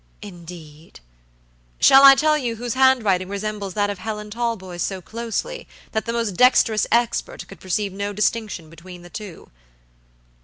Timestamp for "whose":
2.55-2.73